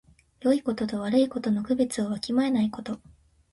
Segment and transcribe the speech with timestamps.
[0.39, 2.99] よいことと悪いことの区別をわきまえないこと。